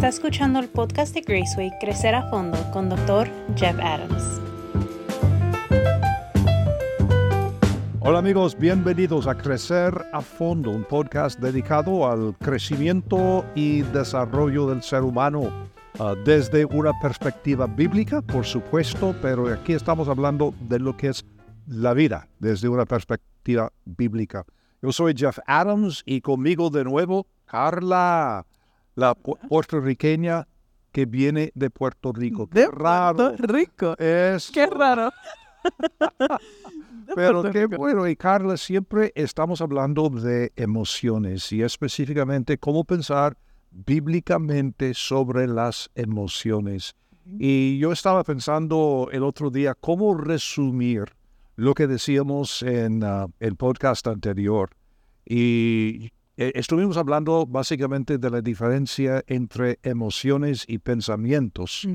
[0.00, 3.28] Está escuchando el podcast de Graceway Crecer a Fondo con Dr.
[3.54, 4.40] Jeff Adams.
[8.00, 14.82] Hola amigos, bienvenidos a Crecer a Fondo, un podcast dedicado al crecimiento y desarrollo del
[14.82, 15.40] ser humano
[15.98, 21.26] uh, desde una perspectiva bíblica, por supuesto, pero aquí estamos hablando de lo que es
[21.66, 24.46] la vida desde una perspectiva bíblica.
[24.80, 28.46] Yo soy Jeff Adams y conmigo de nuevo Carla,
[28.94, 30.46] la puertorriqueña
[30.92, 32.48] que viene de Puerto Rico.
[32.48, 33.16] Qué de raro.
[33.16, 33.96] Puerto Rico.
[33.98, 35.10] Es Qué raro.
[37.14, 43.36] Pero qué bueno, y Carla, siempre estamos hablando de emociones y específicamente cómo pensar
[43.70, 46.94] bíblicamente sobre las emociones.
[47.38, 51.04] Y yo estaba pensando el otro día cómo resumir
[51.56, 54.70] lo que decíamos en ah, el podcast anterior.
[55.24, 61.86] Y eh, estuvimos hablando básicamente de la diferencia entre emociones y pensamientos.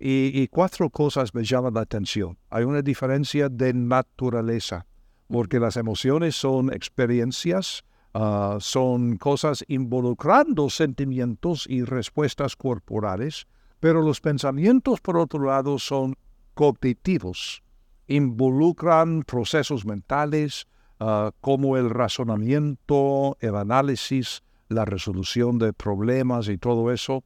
[0.00, 2.38] y, cuatro cosas me llaman la atención.
[2.48, 4.86] Hay una diferencia de naturaleza,
[5.28, 13.46] porque las emociones son experiencias, ah, son cosas involucrando sentimientos y respuestas corporales,
[13.78, 16.14] pero los pensamientos, por otro lado, son
[16.54, 17.62] cognitivos,
[18.06, 20.66] involucran procesos mentales,
[21.04, 27.24] Ah, como el razonamiento, el análisis, la resolución de problemas y todo eso.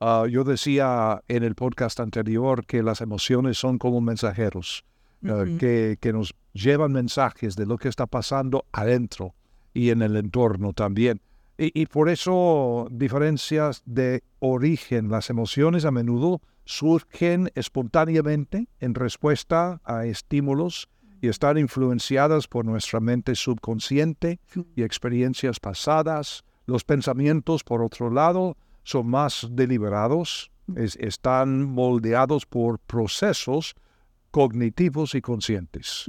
[0.00, 4.82] Ah, yo decía en el podcast anterior que las emociones son como mensajeros,
[5.26, 9.34] ah, que, que, nos llevan mensajes de lo que está pasando adentro
[9.74, 11.20] y en el entorno también.
[11.58, 19.82] Y, y por eso diferencias de origen, las emociones a menudo surgen espontáneamente en respuesta
[19.84, 20.88] a estímulos
[21.20, 24.40] y están influenciadas por nuestra mente subconsciente
[24.74, 26.44] y experiencias pasadas.
[26.66, 33.74] Los pensamientos, por otro lado, son más deliberados, están moldeados por procesos
[34.30, 36.06] cognitivos y conscientes.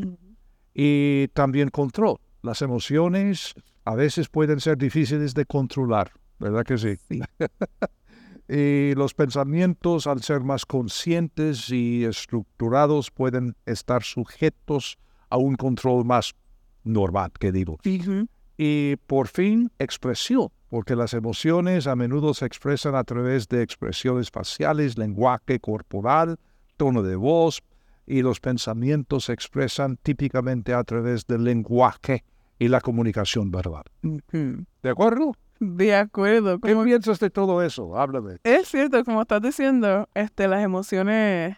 [0.73, 2.17] Y también control.
[2.41, 3.53] Las emociones
[3.85, 6.97] a veces pueden ser difíciles de controlar, ¿verdad que sí?
[8.49, 14.97] y los pensamientos, al ser más conscientes y estructurados, pueden estar sujetos
[15.29, 16.33] a un control más
[16.83, 17.77] normal, que digo.
[18.57, 24.31] Y por fin, expresión, porque las emociones a menudo se expresan a través de expresiones
[24.31, 26.39] faciales, lenguaje corporal,
[26.75, 27.61] tono de voz,
[28.07, 32.23] y los pensamientos se expresan típicamente a través del lenguaje
[32.57, 33.83] y la comunicación verbal.
[34.01, 35.33] ¿De acuerdo?
[35.59, 36.59] De acuerdo.
[36.59, 37.97] ¿Qué piensas de todo eso?
[37.97, 38.37] Háblame.
[38.43, 41.57] Es cierto, como estás diciendo, este, las emociones,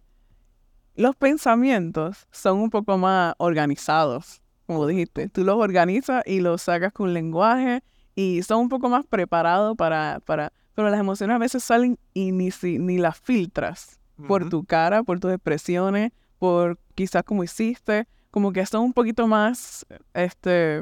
[0.95, 5.29] los pensamientos son un poco más organizados, como dijiste.
[5.29, 7.83] Tú los organizas y los sacas con lenguaje
[8.15, 10.51] y son un poco más preparados para, para...
[10.73, 15.19] Pero las emociones a veces salen y ni, ni las filtras por tu cara, por
[15.19, 20.81] tus expresiones, por quizás como hiciste, como que son un poquito más este,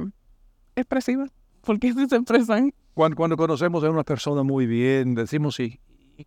[0.75, 1.31] expresivas,
[1.69, 5.79] porque se expresan cuando, conocemos a una persona muy bien, decimos, ¿y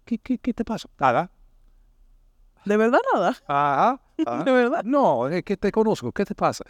[0.04, 0.88] qué, qué, te pasa?
[1.00, 1.32] Nada.
[2.64, 3.36] ¿De verdad nada?
[3.48, 4.44] Ajá.
[4.44, 4.84] ¿De verdad?
[4.84, 6.12] No, es que te conozco.
[6.12, 6.64] ¿Qué te pasa?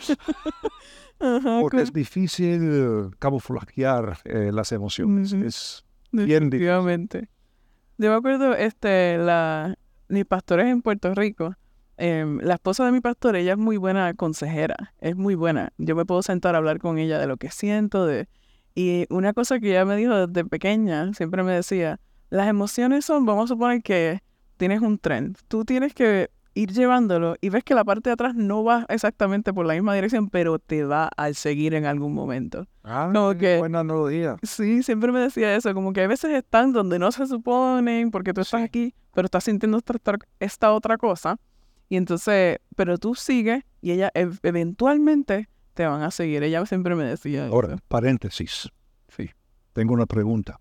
[1.60, 5.34] Porque es difícil camuflajear eh, las emociones.
[5.34, 7.28] Es bien difícil.
[7.98, 9.76] Yo me acuerdo, este, la,
[10.08, 11.56] mis pastores en Puerto Rico,
[11.98, 15.74] em, la esposa de mi pastor, ella es muy buena consejera, es muy buena.
[15.76, 18.28] Yo me puedo sentar a hablar con ella de lo que siento, de
[18.74, 22.00] y una cosa que ella me dijo desde pequeña, siempre me decía,
[22.30, 24.20] las emociones son, vamos a suponer que
[24.56, 28.34] tienes un tren, tú tienes que ir llevándolo y ves que la parte de atrás
[28.34, 32.66] no va exactamente por la misma dirección, pero te va a seguir en algún momento.
[32.84, 34.36] Ah, como que, buena analogía.
[34.42, 38.32] Sí, siempre me decía eso, como que a veces están donde no se suponen, porque
[38.32, 39.80] tú estás aquí, pero estás sintiendo
[40.40, 41.36] esta, otra cosa,
[41.88, 46.42] y entonces, pero tú sigues y ella eventualmente te van a seguir.
[46.42, 47.46] Ella siempre me decía.
[47.46, 48.68] Ahora, paréntesis.
[49.08, 49.30] Sí.
[49.72, 50.58] Tengo una pregunta.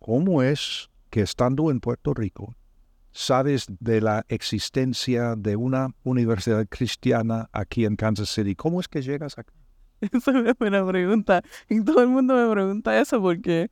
[0.00, 2.54] ¿Cómo es que estando en Puerto Rico
[3.12, 8.56] sabes de la existencia de una universidad cristiana aquí en Kansas City?
[8.56, 9.52] ¿Cómo es que llegas acá?
[10.00, 11.42] Esa es una buena pregunta.
[11.68, 13.70] Y todo el mundo me pregunta eso porque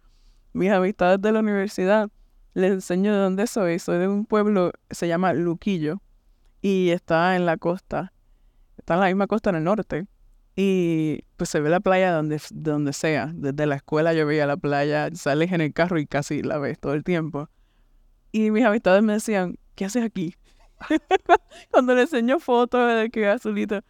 [0.53, 2.11] mis amistades de la universidad
[2.55, 3.79] les enseño de dónde soy.
[3.79, 6.01] Soy de un pueblo, se llama Luquillo,
[6.63, 8.13] y está en la costa.
[8.79, 10.07] Está en la misma costa en el norte.
[10.63, 13.31] Y pues se ve la playa donde, donde sea.
[13.33, 16.79] Desde la escuela yo veía la playa, sales en el carro y casi la ves
[16.79, 17.49] todo el tiempo.
[18.31, 20.35] Y mis amistades me decían, ¿qué haces aquí?
[21.71, 23.81] Cuando le enseño fotos de que azulito.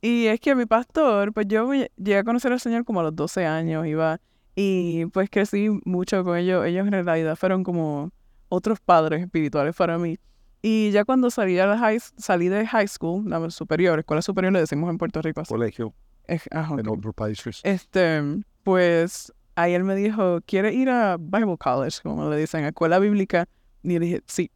[0.00, 3.16] Y es que mi pastor, pues yo llegué a conocer al Señor como a los
[3.16, 4.20] 12 años, iba,
[4.54, 6.64] y pues crecí mucho con ellos.
[6.64, 8.12] Ellos en realidad fueron como
[8.48, 10.16] otros padres espirituales para mí.
[10.62, 14.60] Y ya cuando salí, de high, salí de high school, la superior, escuela superior le
[14.60, 15.40] decimos en Puerto Rico.
[15.40, 15.52] así.
[15.52, 15.92] Colegio
[16.30, 16.98] Eh, ajá, en ok.
[16.98, 17.60] otros países.
[17.64, 18.22] Este,
[18.62, 21.98] pues ahí él me dijo, ¿quieres ir a Bible College?
[22.02, 23.48] Como le dicen, a escuela bíblica.
[23.82, 24.50] Y yo dije, sí.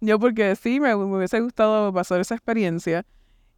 [0.00, 3.04] Yo porque sí, me, me hubiese gustado pasar esa experiencia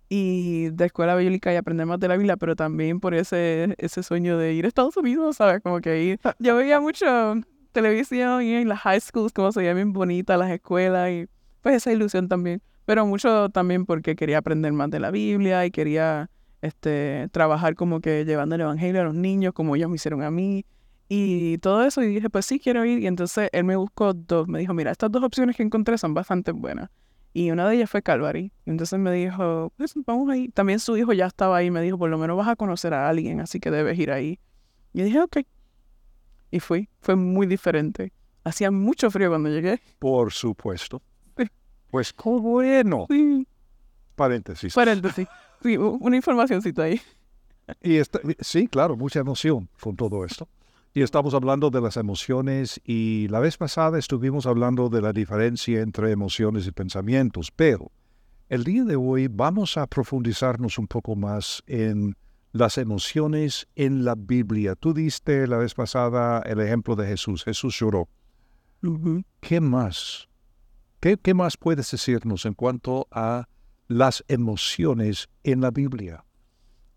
[0.08, 4.02] y de escuela bíblica y aprender más de la Biblia, pero también por ese, ese
[4.02, 5.62] sueño de ir a Estados Unidos, ¿sabes?
[5.62, 6.20] Como que ir.
[6.38, 7.34] Yo veía mucho
[7.72, 11.26] televisión y en las high schools, como se veían bien bonitas las escuelas y
[11.62, 12.60] pues esa ilusión también.
[12.87, 16.28] Pero mucho también porque quería aprender más de la Biblia y quería
[16.62, 20.31] este, trabajar como que llevando el evangelio a los niños, como ellos me hicieron a
[20.31, 20.65] mí.
[21.09, 23.01] Y todo eso, y dije, pues sí, quiero ir.
[23.01, 26.15] Y entonces él me buscó dos, me dijo, mira, estas dos opciones que encontré son
[26.15, 26.89] bastante buenas.
[27.33, 28.53] Y una de ellas fue Calvary.
[28.67, 30.49] Entonces me dijo, pues vamos ahí.
[30.49, 33.09] También su hijo ya estaba ahí, me dijo, por lo menos vas a conocer a
[33.09, 34.39] alguien, así que debes ir ahí.
[34.93, 35.37] Y yo dije, ok.
[36.53, 38.12] Y fui, fue muy diferente.
[38.45, 39.81] Hacía mucho frío cuando llegué.
[39.99, 41.01] Por supuesto.
[41.37, 41.45] Sí.
[41.91, 43.07] Pues qué bueno.
[43.09, 43.47] Sí,
[44.17, 44.75] Paréntesis.
[44.75, 45.27] paréntesis.
[45.62, 47.01] Sí, una informacioncita ahí.
[47.83, 50.49] Y esta- sí, claro, mucha emoción con todo esto.
[50.93, 55.81] Y estamos hablando de las emociones y la vez pasada estuvimos hablando de la diferencia
[55.83, 57.93] entre emociones y pensamientos, pero
[58.49, 62.17] el día de hoy vamos a profundizarnos un poco más en
[62.53, 64.75] las emociones en la Biblia.
[64.75, 67.45] Tú diste la vez pasada el ejemplo de Jesús.
[67.45, 68.09] Jesús lloró.
[69.41, 70.29] ¿Qué más?
[70.99, 73.47] ¿Qué, qué más puedes decirnos en cuanto a
[73.90, 76.25] las emociones en la Biblia?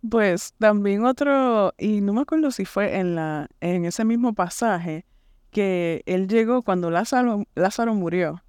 [0.09, 5.05] Pues también otro, y no me acuerdo si fue en la, en ese mismo pasaje,
[5.49, 8.43] que él llegó cuando Lázaro, Lázaro murió.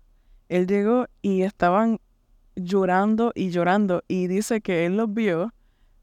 [0.49, 2.01] Él llegó y estaban
[2.55, 4.03] llorando y llorando.
[4.09, 5.55] Y dice que él los vio,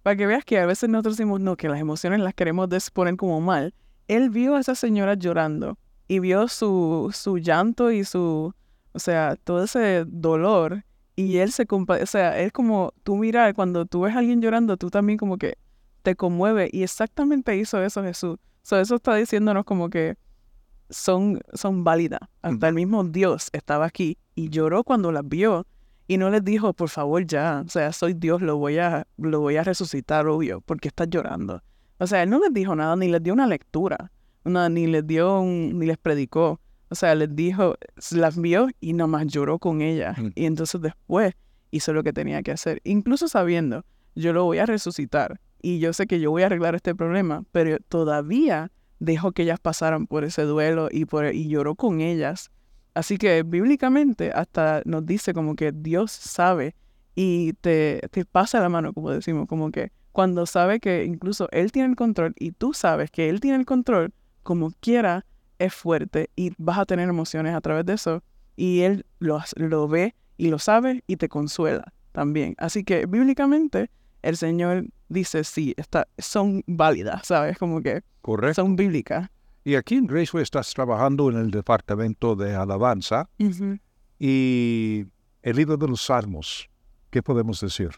[0.01, 3.17] para que veas que a veces nosotros decimos, no, que las emociones las queremos exponer
[3.17, 3.75] como mal.
[4.07, 5.77] Él vio a esa señora llorando
[6.07, 8.53] y vio su, su llanto y su,
[8.93, 10.83] o sea, todo ese dolor.
[11.15, 14.41] Y él se compa, o sea, es como tú mirar, cuando tú ves a alguien
[14.41, 15.57] llorando, tú también como que
[16.03, 16.69] te conmueve.
[16.71, 18.37] Y exactamente hizo eso Jesús.
[18.63, 20.15] So, eso está diciéndonos como que
[20.89, 22.21] son, son válidas.
[22.41, 25.65] Hasta el mismo Dios estaba aquí y lloró cuando las vio.
[26.07, 29.39] Y no les dijo, por favor, ya, o sea, soy Dios, lo voy a, lo
[29.39, 31.61] voy a resucitar, obvio, porque estás llorando.
[31.99, 34.11] O sea, él no les dijo nada, ni les dio una lectura,
[34.43, 36.59] una, ni les dio un- ni les predicó.
[36.91, 37.75] O sea, les dijo,
[38.11, 40.17] las vio y nomás lloró con ellas.
[40.17, 40.27] Mm.
[40.35, 41.33] Y entonces después
[41.71, 45.93] hizo lo que tenía que hacer, incluso sabiendo, yo lo voy a resucitar y yo
[45.93, 50.25] sé que yo voy a arreglar este problema, pero todavía dejó que ellas pasaran por
[50.25, 52.51] ese duelo y, por, y lloró con ellas.
[52.93, 56.75] Así que bíblicamente hasta nos dice como que Dios sabe
[57.15, 61.71] y te, te pasa la mano, como decimos, como que cuando sabe que incluso Él
[61.71, 65.25] tiene el control y tú sabes que Él tiene el control, como quiera,
[65.63, 68.23] es fuerte y vas a tener emociones a través de eso
[68.55, 72.55] y Él lo, lo ve y lo sabe y te consuela también.
[72.57, 73.89] Así que bíblicamente
[74.21, 77.57] el Señor dice, sí, está, son válidas, ¿sabes?
[77.57, 78.61] Como que Correcto.
[78.61, 79.29] son bíblicas.
[79.63, 83.29] Y aquí en Graceway estás trabajando en el departamento de alabanza
[84.19, 85.05] y
[85.43, 86.67] el libro de los salmos.
[87.09, 87.89] ¿Qué podemos decir?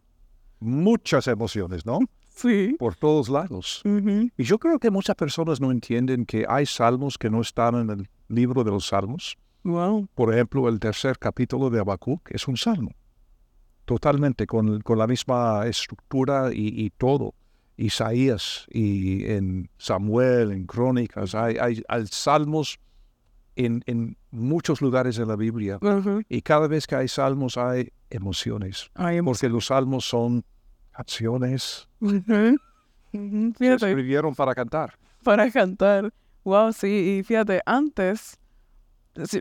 [0.60, 2.00] Muchas emociones, ¿no?
[2.34, 2.76] Sí.
[2.80, 3.82] Por todos lados.
[3.86, 4.30] Ujú.
[4.38, 7.90] Y yo creo que muchas personas no entienden que hay salmos que no están en
[7.92, 9.38] el libro de los salmos.
[9.64, 10.08] Wow.
[10.16, 12.92] Por ejemplo, el tercer capítulo de Habacuc es un salmo.
[13.86, 17.34] Totalmente, con, con la misma estructura y, y todo.
[17.76, 22.80] Isaías y en Samuel, en Crónicas, hay, hay, hay salmos
[23.56, 25.80] en, en muchos lugares de la Biblia.
[25.82, 26.22] Ujú.
[26.30, 28.90] Y cada vez que hay salmos hay emociones.
[28.94, 30.46] Ay, hemos- Porque los salmos son
[30.94, 31.88] canciones
[33.12, 34.94] Fíjate, escribieron para cantar.
[35.24, 36.12] para cantar.
[36.44, 38.38] Wow, sí, y fíjate, antes,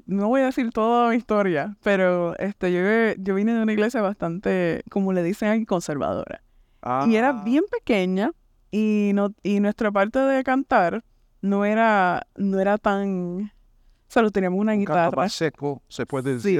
[0.06, 4.00] no voy a decir toda mi historia, pero este, yo, yo vine de una iglesia
[4.02, 6.42] bastante, como le dicen aquí, conservadora.
[7.08, 7.42] Y era Ah.
[7.44, 8.32] bien pequeña
[8.70, 11.02] y, no, y nuestra parte de cantar
[11.40, 13.52] no era, no era tan...
[14.08, 15.16] Solo teníamos una Un canto guitarra.
[15.22, 16.58] más seco, se puede Sí.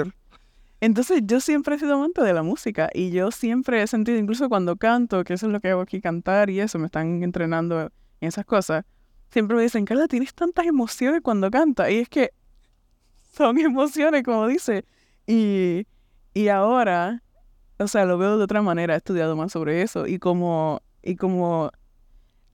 [0.82, 4.48] Entonces yo siempre he sido amante de la música y yo siempre he sentido, incluso
[4.48, 7.82] cuando canto, que eso es lo que hago aquí, cantar y eso, me están entrenando
[7.82, 7.90] en
[8.28, 8.84] esas cosas,
[9.30, 11.88] siempre me dicen, Carla, tienes tantas emociones cuando cantas.
[11.92, 12.32] Y es que
[13.32, 14.84] son emociones, como dice.
[15.24, 15.86] Y,
[16.34, 17.22] y ahora,
[17.78, 21.14] o sea, lo veo de otra manera, he estudiado más sobre eso y como, y
[21.14, 21.70] como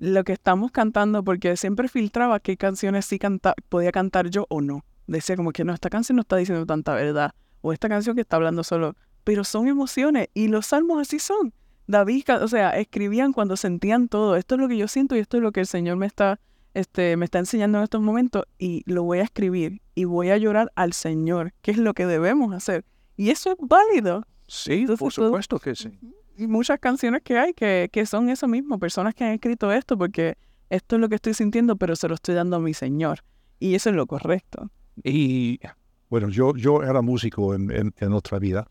[0.00, 4.60] lo que estamos cantando, porque siempre filtraba qué canciones sí canta, podía cantar yo o
[4.60, 4.84] no.
[5.06, 8.22] Decía como que no, esta canción no está diciendo tanta verdad, o esta canción que
[8.22, 11.52] está hablando solo, pero son emociones y los salmos así son.
[11.86, 15.38] David, o sea, escribían cuando sentían todo, esto es lo que yo siento y esto
[15.38, 16.38] es lo que el Señor me está
[16.74, 20.36] este, me está enseñando en estos momentos y lo voy a escribir y voy a
[20.36, 22.84] llorar al Señor, que es lo que debemos hacer.
[23.16, 24.24] Y eso es válido.
[24.46, 25.98] Sí, Entonces, por supuesto que sí.
[26.36, 29.98] Y muchas canciones que hay que, que son eso mismo, personas que han escrito esto
[29.98, 30.36] porque
[30.70, 33.24] esto es lo que estoy sintiendo, pero se lo estoy dando a mi Señor.
[33.58, 34.70] Y eso es lo correcto.
[35.02, 35.58] Y
[36.10, 38.66] bueno, yo, yo era músico en, en- en otra vida.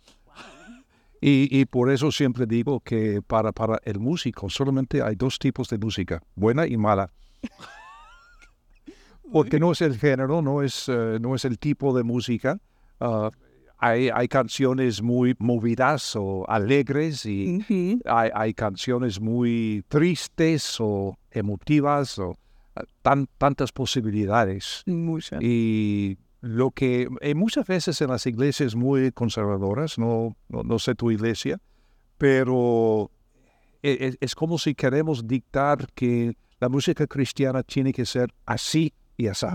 [1.19, 5.67] Y, y por eso siempre digo que para, para el músico solamente hay dos tipos
[5.69, 7.09] de música, buena y mala.
[9.31, 12.59] Porque no es el género, no es, eh, no es el tipo de música.
[12.99, 13.29] Ah,
[13.77, 17.61] hay, hay canciones muy movidas o alegres y
[18.05, 22.37] hay, hay canciones muy tristes o emotivas o
[22.75, 24.83] ah, tan, tantas posibilidades.
[24.85, 25.41] Muchas.
[25.43, 30.93] Y lo que eh, muchas veces en las iglesias muy conservadoras, no, no, no sé
[30.95, 31.59] tu iglesia,
[32.17, 33.11] pero
[33.83, 38.93] e- e- es, como si queremos dictar que la música cristiana tiene que ser así
[39.15, 39.45] y así.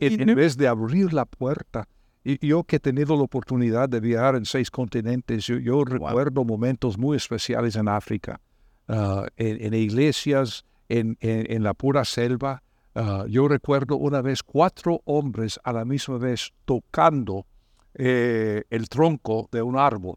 [0.00, 1.88] En, en vez de abrir la puerta.
[2.24, 6.44] Y yo que he tenido la oportunidad de viajar en seis continentes, yo, yo recuerdo
[6.44, 8.40] momentos muy especiales en África,
[8.88, 12.62] ah, en, en iglesias, en, en- en la pura selva.
[12.94, 17.46] Ah, yo recuerdo una vez cuatro hombres a la misma vez tocando
[17.94, 20.16] eh, el tronco de un árbol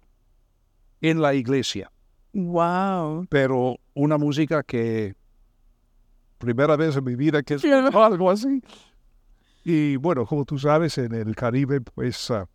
[1.01, 1.89] en la iglesia,
[2.34, 3.27] Wow.
[3.29, 5.15] pero una música que
[6.38, 8.62] primera vez en mi vida que escucho algo así.
[9.63, 12.46] Y bueno, como tú sabes, en el Caribe, pues ah,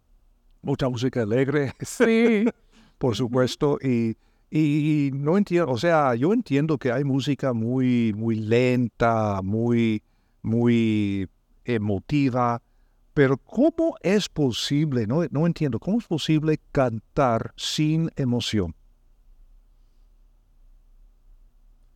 [0.63, 2.45] mucha música alegre, Sí.
[2.99, 4.17] por supuesto, y,
[4.51, 10.03] y no entiendo, o sea, yo entiendo que hay música muy, muy lenta, muy,
[10.43, 11.29] muy
[11.65, 12.63] emotiva,
[13.15, 18.75] pero ¿cómo es posible, no, no entiendo, cómo es posible cantar sin emoción?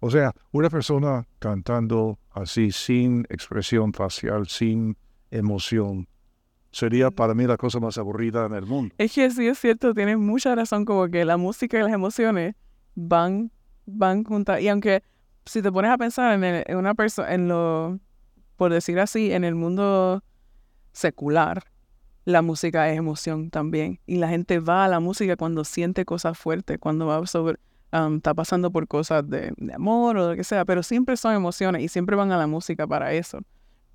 [0.00, 4.96] O sea, una persona cantando así, sin expresión facial, sin
[5.30, 6.06] emoción,
[6.70, 8.94] sería para mí la cosa más aburrida en el mundo.
[8.98, 12.54] Es que sí es cierto, tienes mucha razón, como que la música y las emociones
[12.94, 13.50] van,
[13.86, 14.60] van juntas.
[14.60, 15.02] Y aunque
[15.46, 17.98] si te pones a pensar en, el- en una persona, en lo,
[18.56, 20.22] por decir así, en el mundo
[20.92, 21.64] secular,
[22.24, 24.00] la música es emoción también.
[24.06, 27.58] Y la gente va a la música cuando siente cosas fuertes, cuando va sobre,
[27.90, 31.34] am, está pasando por cosas de, de amor o lo que sea, pero siempre son
[31.34, 33.40] emociones y siempre van a la música para eso.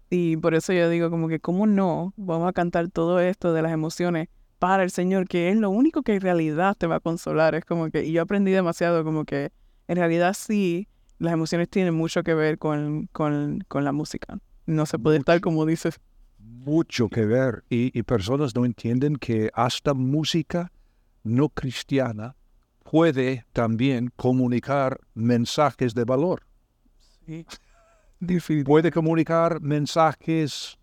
[0.10, 2.14] Y por eso yo digo como que, ¿cómo no?
[2.18, 6.02] Vamos a cantar todo esto de las emociones para el Señor, que es lo único
[6.02, 7.56] que en realidad te va a consolar.
[7.56, 9.52] Es como que, y yo aprendí demasiado como que
[9.88, 10.88] en realidad sí,
[11.20, 14.40] las emociones tienen mucho que ver con, con, con la música.
[14.70, 16.00] No se puede estar como dices.
[16.38, 20.72] mucho que ver y, y personas no entienden que hasta música
[21.24, 22.36] no cristiana
[22.84, 26.46] puede también comunicar mensajes de valor.
[27.26, 27.46] Sí.
[28.66, 30.78] Puede comunicar mensajes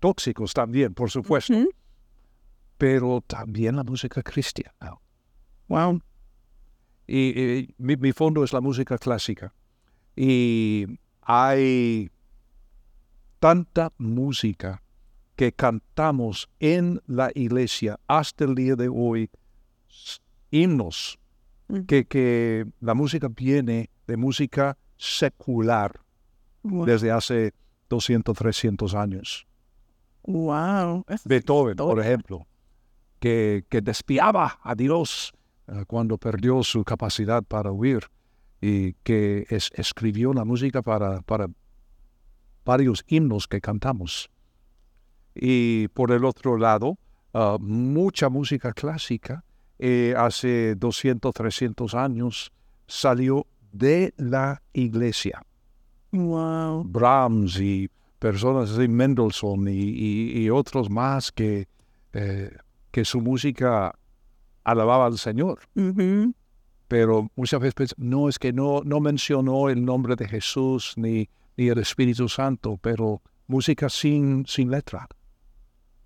[0.00, 1.54] tóxicos también, por supuesto,
[2.76, 4.98] pero también la música cristiana.
[5.68, 6.02] Wow.
[7.06, 9.54] Y, y mi, mi fondo es la música clásica.
[10.16, 10.86] Y
[11.20, 12.10] hay
[13.42, 14.80] tanta música
[15.34, 19.28] que cantamos en la iglesia hasta el día de hoy,
[20.52, 21.18] himnos,
[21.68, 21.86] Ujú.
[21.86, 26.00] que, que la música viene de música secular
[26.62, 26.84] Wow.
[26.86, 27.52] desde hace
[27.88, 29.44] 200, 300 años.
[30.24, 31.04] Wow.
[31.24, 32.46] Beethoven, por ejemplo,
[33.18, 35.32] que, que despiaba a Dios
[35.66, 38.04] eh, cuando perdió su capacidad para huir
[38.60, 41.48] y que es- escribió la música para, para
[42.64, 44.30] varios himnos que cantamos.
[45.34, 46.98] Y por el otro lado,
[47.32, 49.44] ah, mucha música clásica
[49.78, 52.52] eh, hace 200, 300 años
[52.86, 55.42] salió de la iglesia.
[56.12, 56.84] Wow.
[56.84, 57.88] Brahms y
[58.18, 61.66] personas así, Mendelssohn y, y- y otros más que,
[62.12, 62.50] eh,
[62.90, 63.94] que su música
[64.62, 65.60] alababa al Señor.
[66.86, 71.68] Pero muchas veces no es que no, no mencionó el nombre de Jesús ni, ni
[71.68, 75.08] el Espíritu Santo, pero música sin, sin letra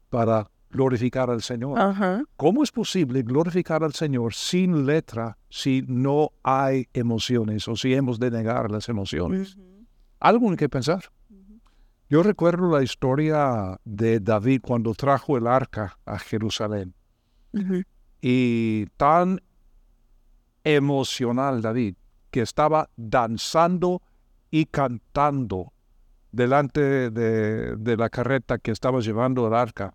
[0.09, 1.79] para glorificar al Señor.
[2.37, 8.19] ¿Cómo es posible glorificar al Señor sin letra si no hay emociones o si hemos
[8.19, 9.57] de negar las emociones?
[10.21, 11.05] Algo en que pensar.
[12.09, 16.95] Yo recuerdo la historia de David cuando trajo el arca a Jerusalén.
[18.21, 19.41] Y tan
[20.63, 21.97] emocional David
[22.31, 24.03] que estaba danzando
[24.51, 25.73] y cantando
[26.33, 29.95] delante de, de la carreta que estaba llevando el arca.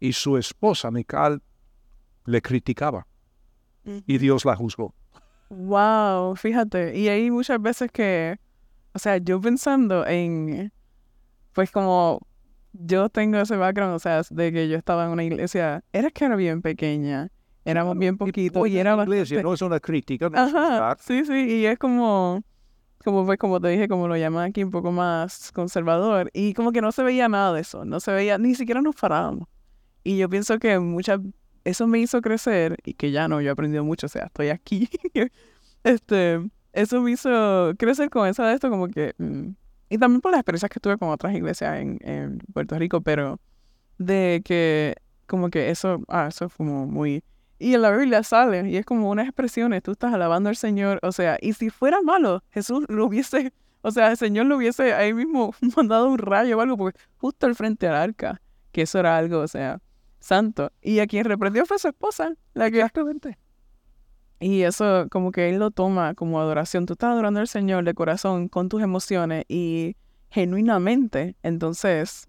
[0.00, 1.42] Y su esposa, Mical,
[2.24, 3.06] le criticaba
[3.84, 4.94] y Dios la juzgó.
[5.48, 6.98] Wow, fíjate.
[6.98, 8.38] Y hay muchas veces que
[8.96, 10.72] o sea, yo pensando en,
[11.52, 12.26] pues como
[12.72, 16.24] yo tengo ese background, o sea, de que yo estaba en una iglesia, era que
[16.24, 17.28] era bien pequeña,
[17.66, 20.30] éramos bien poquitos y era iglesia, bastante- no es una crítica.
[20.30, 22.42] no Ajá, sí, sí, y es como,
[23.06, 26.72] como pues como te dije, como lo llaman aquí, un poco más conservador, y como
[26.72, 29.48] que no se veía nada de eso, no se veía, ni siquiera nos parábamos.
[30.02, 31.20] Y yo pienso que muchas,
[31.62, 34.48] eso me hizo crecer, y que ya no, yo he aprendido mucho, o sea, estoy
[34.48, 34.88] aquí,
[35.84, 39.50] este, eso me hizo crecer con esa de esto, como que, mm,
[39.88, 43.38] y también por las experiencias que tuve con otras iglesias en, en Puerto Rico, pero
[43.98, 44.96] de que,
[45.28, 47.22] como que eso, ah, eso fue muy...
[47.58, 50.98] Y en la Biblia sale, y es como unas expresiones, tú estás alabando al Señor,
[51.02, 54.92] o sea, y si fuera malo, Jesús lo hubiese, o sea, el Señor lo hubiese
[54.92, 58.98] ahí mismo mandado un rayo o algo, porque justo al frente al arca, que eso
[58.98, 59.80] era algo, o sea,
[60.20, 60.70] santo.
[60.82, 62.78] Y a quien reprendió fue su esposa, la que...
[62.78, 63.38] Exactamente.
[64.38, 66.84] Y eso como que él lo toma como adoración.
[66.84, 69.96] Tú estás adorando al Señor de corazón, con tus emociones y
[70.30, 72.28] genuinamente, entonces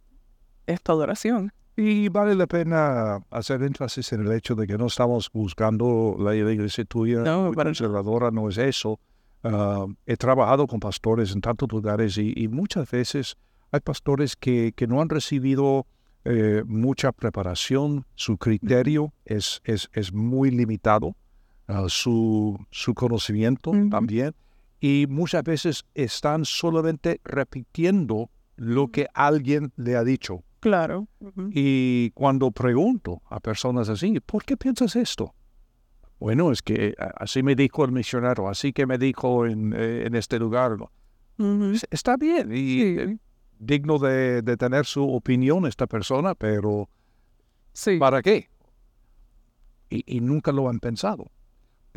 [0.67, 1.51] es tu adoración.
[1.79, 6.34] Y vale la pena hacer énfasis en el hecho de que no estamos buscando la,
[6.34, 9.00] la iglesia tuya No, para conservadora, no es eso.
[9.43, 13.38] Ah, he trabajado con pastores en tantos lugares y, y muchas veces
[13.72, 15.86] hay pastores que, que no han recibido
[16.25, 21.15] eh, mucha preparación, su criterio es, es, es muy limitado,
[21.88, 24.34] su, su conocimiento también,
[24.79, 30.43] y muchas veces están solamente repitiendo lo que alguien le ha dicho.
[30.60, 31.08] Claro.
[31.52, 35.34] Y cuando pregunto a personas así, ¿por qué piensas esto?
[36.20, 40.16] Bueno, es que así me dijo el misionero, así que me dijo en, eh, en
[40.16, 40.78] este lugar.
[41.92, 43.20] Está bien y eh, Sí.
[43.60, 46.90] digno de, de tener su opinión esta persona, pero
[47.74, 47.98] Sí.
[48.00, 48.50] ¿para qué?
[49.92, 51.30] Y, y nunca lo han pensado.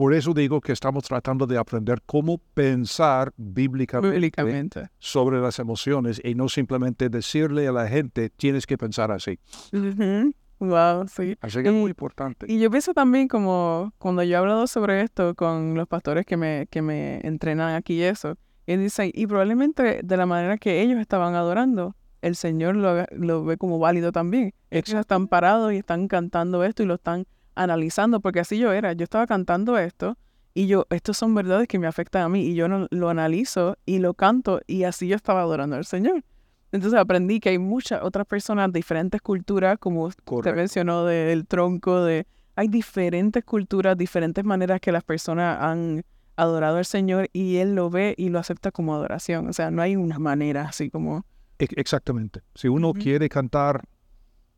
[0.00, 4.88] Por eso digo que estamos tratando de aprender cómo pensar bíblicamente Bíblicamente.
[4.99, 9.38] sobre las emociones y no simplemente decirle a la gente, tienes que pensar así.
[9.75, 10.33] Ujú.
[10.61, 11.37] Wow, sí.
[11.42, 12.46] Así que es Y- muy importante.
[12.48, 16.38] Y yo pienso también como cuando yo he hablado sobre esto con los pastores que
[16.38, 20.81] me, que me entrenan aquí y eso, y dicen, y probablemente de la manera que
[20.81, 24.55] ellos estaban adorando, el Señor lo, lo ve como válido también.
[24.70, 28.92] Ellos están parados y están cantando esto y lo están analizando, porque así yo era,
[28.92, 30.16] yo estaba cantando esto
[30.54, 33.76] y yo, estos son verdades que me afectan a mí y yo no, lo analizo
[33.86, 36.24] y lo canto y así yo estaba adorando al Señor.
[36.72, 42.26] Entonces aprendí que hay muchas otras personas, diferentes culturas, como usted mencionó del tronco, de
[42.56, 46.04] hay diferentes culturas, diferentes maneras que las personas han
[46.36, 49.48] adorado al Señor y Él lo ve y lo acepta como adoración.
[49.48, 51.24] O sea, no hay una manera así como...
[51.58, 52.40] Exactamente.
[52.54, 53.82] Si uno quiere cantar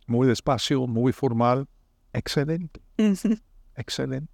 [0.07, 1.67] muy despacio, muy formal,
[2.13, 2.81] excelente,
[3.77, 4.33] excelente.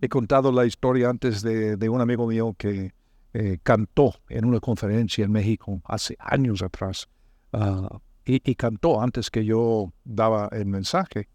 [0.00, 2.92] He contado la historia antes de, de un amigo mío que
[3.32, 7.08] eh, cantó en una conferencia en México hace años atrás.
[7.52, 11.28] ah, y, y cantó antes que yo daba el mensaje.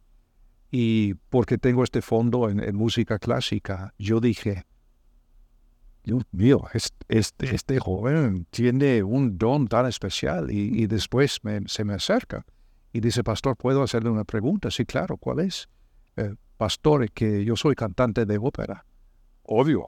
[0.71, 4.65] Y porque tengo este fondo en, en música clásica, yo dije,
[6.03, 10.51] Dios mío, es- este, este joven tiene un don tan especial.
[10.51, 12.45] Y, y después me- se me acerca
[12.93, 14.71] y dice, pastor, ¿puedo hacerle una pregunta?
[14.71, 15.67] Sí, claro, ¿cuál es?
[16.19, 18.85] "Eh, pastor, es que yo soy cantante de ópera.
[19.43, 19.85] Obvio,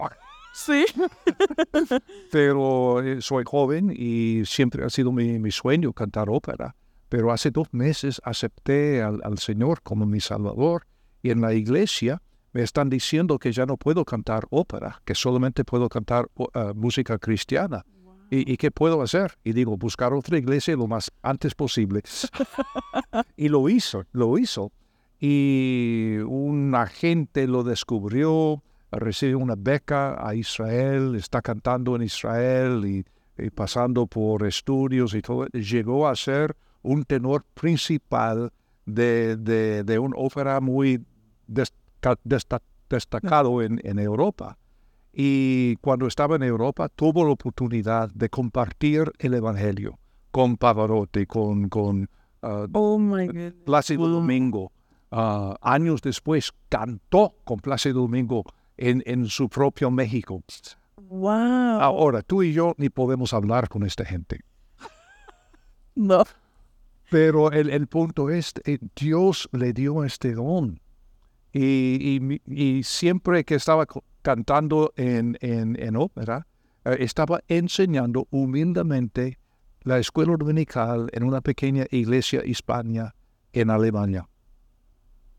[0.54, 0.86] sí.
[2.32, 6.76] pero eh, soy joven y siempre ha sido mi, mi sueño cantar ópera.
[7.10, 10.88] Pero hace dos meses acepté al, al Señor como mi Salvador
[11.22, 12.22] y en la iglesia
[12.54, 17.18] me están diciendo que ya no puedo cantar ópera, que solamente puedo cantar ah, música
[17.18, 17.86] cristiana.
[18.30, 19.34] ¿Y, ¿Y qué puedo hacer?
[19.44, 22.02] Y digo, buscar otra iglesia lo más antes posible.
[23.36, 24.72] y lo hizo, lo hizo.
[25.24, 33.06] Y un agente lo descubrió, recibe una beca a Israel, está cantando en Israel y,
[33.42, 35.46] y pasando por estudios y todo.
[35.54, 38.52] Llegó a ser un tenor principal
[38.88, 41.06] de, de, de una ópera muy
[41.48, 44.58] desca- desta- destacado en, en Europa.
[45.14, 50.00] Y cuando estaba en Europa tuvo la oportunidad de compartir el Evangelio
[50.32, 52.10] con Pavarotti, con, con
[52.42, 53.00] ah, Oh.
[53.66, 54.08] Plácido.
[54.08, 54.72] Domingo.
[55.12, 58.46] Ah, años después cantó con Plácido Domingo
[58.78, 60.42] en, en su propio México.
[60.96, 61.82] Wow.
[61.82, 64.42] Ahora, tú y yo ni podemos hablar con esta gente.
[65.94, 66.24] No.
[67.10, 70.80] Pero el, el punto es, eh, Dios le dio este don.
[71.52, 73.86] Y, y siempre que estaba
[74.22, 76.48] cantando en, en, en ópera,
[76.86, 79.38] eh, estaba enseñando humildemente
[79.84, 83.16] la escuela dominical en una pequeña iglesia hispana
[83.52, 84.30] en Alemania.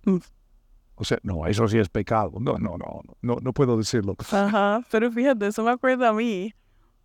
[0.05, 0.19] Mm.
[0.97, 2.33] O sea, no, eso sí es pecado.
[2.41, 4.15] No, no, no, no, no puedo decirlo.
[4.31, 4.83] Ajá.
[4.91, 6.53] Pero fíjate, eso me acuerda a mí.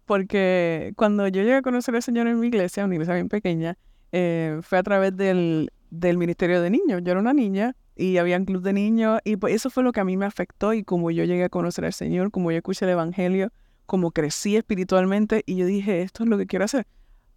[0.06, 3.78] porque cuando yo llegué a conocer al Señor en mi iglesia, una iglesia bien pequeña,
[4.14, 7.02] eh, fue a través del, del ministerio de niños.
[7.04, 9.92] Yo era una niña y había un club de niños y pues eso fue lo
[9.92, 12.58] que a mí me afectó y como yo llegué a conocer al Señor, como yo
[12.58, 13.52] escuché el Evangelio,
[13.86, 16.88] como crecí espiritualmente y yo dije, esto es lo que quiero hacer.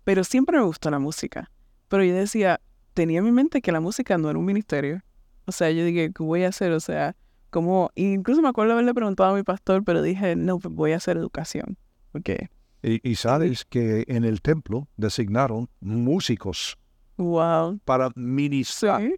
[0.05, 1.51] Pero siempre me gustó la música.
[1.88, 2.61] Pero yo decía,
[2.94, 5.03] tenía en mi mente que la música no era un ministerio.
[5.50, 6.70] O sea, yo dije, ¿qué voy a hacer?
[6.70, 7.16] O sea,
[7.50, 10.96] como, incluso me acuerdo haberle preguntado a mi pastor, pero dije, no, pues voy a
[10.96, 11.76] hacer educación.
[12.12, 12.48] Porque...
[12.84, 16.78] Y, y sabes que en el templo designaron músicos
[17.16, 17.80] Wow.
[17.84, 19.02] para ministrar.
[19.02, 19.14] Sí.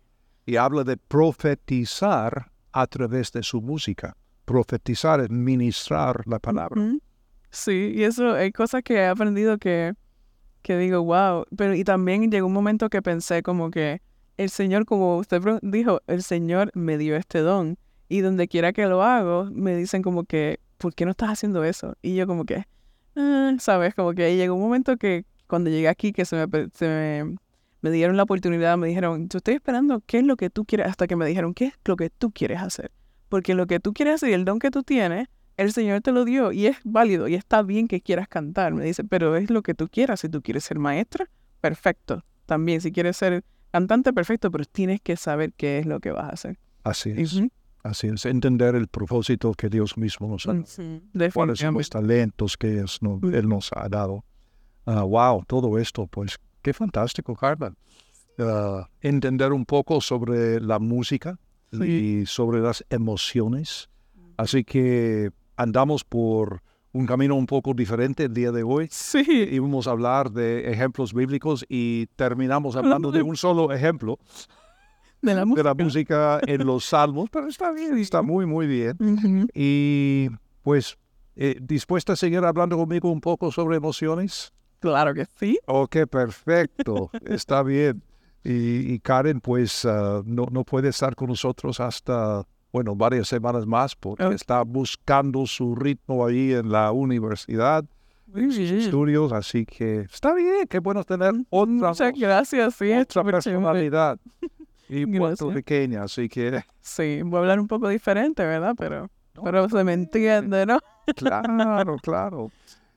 [0.47, 4.17] Y habla de profetizar a través de su música.
[4.47, 6.81] Profetizar es ministrar la palabra.
[6.81, 7.01] Ujú.
[7.51, 9.93] Sí, y eso hay cosas que he aprendido que,
[10.63, 11.45] que digo, wow.
[11.55, 14.01] Pero y también llegó un momento que pensé como que
[14.37, 17.79] el Señor, como usted dijo, el Señor me dio este don.
[18.09, 21.65] Y donde quiera que lo hago, me dicen como que, ¿por qué no estás haciendo
[21.65, 21.95] eso?
[22.03, 22.65] Y yo como que,
[23.17, 23.95] "Ah", ¿sabes?
[23.95, 27.37] Como que llegó un momento que cuando llegué aquí, que se me, se me,
[27.81, 30.89] me dieron la oportunidad, me dijeron, yo estoy esperando, ¿qué es lo que tú quieres?
[30.89, 32.91] Hasta que me dijeron, ¿qué es lo que tú quieres hacer?
[33.29, 36.13] Porque lo que tú quieres hacer y el don que tú tienes, el Señor te
[36.13, 38.75] lo dio y es válido y está bien que quieras cantar.
[38.75, 40.21] Me dice, pero es lo que tú quieras.
[40.21, 41.29] Si tú quieres ser maestra,
[41.61, 42.25] perfecto.
[42.47, 46.25] También, si quieres ser cantante, perfecto, pero tienes que saber qué es lo que vas
[46.25, 46.59] a hacer.
[46.85, 47.33] Así es.
[47.83, 48.25] Así es.
[48.27, 50.65] Entender el propósito que Dios mismo nos ha dado.
[51.35, 54.25] Cuáles son los talentos que es- no- Él nos ha dado.
[54.87, 57.73] Ah, wow, todo esto, pues qué fantástico, Carla.
[58.39, 61.39] Ah, entender un poco sobre la música
[61.87, 63.89] y sobre las emociones.
[64.37, 68.89] Así que andamos por un camino un poco diferente el día de hoy.
[68.91, 74.19] Sí, Íbamos a hablar de ejemplos bíblicos y terminamos hablando de un solo ejemplo
[75.23, 75.63] de la de música.
[75.63, 78.97] la música en los salmos, pero está bien, está muy, muy bien.
[79.55, 80.29] Y
[80.63, 80.99] pues,
[81.37, 84.53] eh, ¿dispuesta a seguir hablando conmigo un poco sobre emociones?
[84.81, 85.59] Claro que sí.
[85.67, 88.03] Ok, perfecto, está bien.
[88.45, 93.67] Y, y Karen, pues, ah, no, no puede estar con nosotros hasta, bueno, varias semanas
[93.67, 97.85] más porque está buscando su ritmo ahí en la universidad,
[98.33, 104.19] sus estudios, así que está bien, qué bueno tener otra, Muchas gracias, sí, otra personalidad.
[104.89, 108.75] Y puertorriqueña, así que, Sí, voy a hablar un poco diferente, ¿verdad?
[108.77, 109.09] Pero,
[109.43, 110.81] pero se me entiende, ¿no?
[111.17, 112.51] Claro, claro.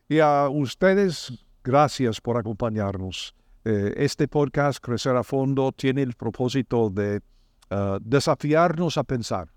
[0.09, 1.31] Y a ustedes,
[1.63, 3.33] gracias por acompañarnos.
[3.63, 7.21] Eh, este podcast, Crecer a Fondo, tiene el propósito de
[7.69, 9.54] ah, desafiarnos a pensar.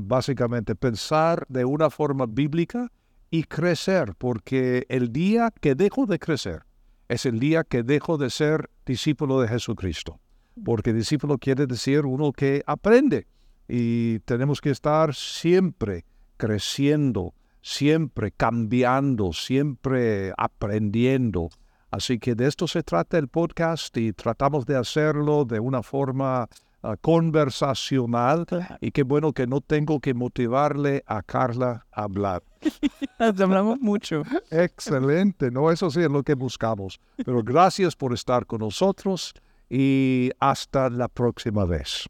[0.00, 2.90] Básicamente, pensar de una forma bíblica
[3.30, 6.62] y crecer, porque el día que dejo de crecer
[7.08, 10.20] es el día que dejo de ser discípulo de Jesucristo.
[10.64, 13.26] Porque discípulo quiere decir uno que aprende
[13.68, 16.04] y tenemos que estar siempre
[16.36, 21.48] creciendo, siempre cambiando, siempre aprendiendo.
[21.90, 26.48] Así que de esto se trata el podcast y tratamos de hacerlo de una forma
[26.82, 28.46] ah, conversacional.
[28.46, 28.76] Claro.
[28.80, 32.42] Y qué bueno que no tengo que motivarle a Carla a hablar.
[33.18, 34.22] Hablamos mucho.
[34.50, 35.70] Excelente, ¿no?
[35.70, 37.00] Eso sí es lo que buscamos.
[37.16, 39.34] Pero gracias por estar con nosotros
[39.68, 42.08] y hasta la próxima vez.